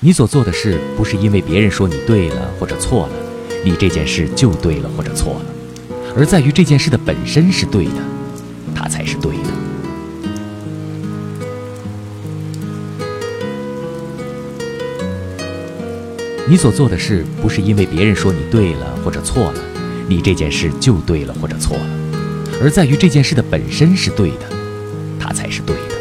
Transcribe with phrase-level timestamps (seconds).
[0.00, 3.12] 你所做的事不是因为别人说你对了或者错了
[3.64, 5.46] 你这件事就对了或者错了
[6.16, 7.94] 而在于这件事的本身是对的
[8.76, 9.48] 它才是对的。
[16.48, 19.60] 你所做的事不是因为别人说你对了或者错了
[20.08, 21.86] 你这件事就对了或者错了
[22.62, 24.48] 而在于这件事的本身是对的
[25.18, 25.97] 它才是对的。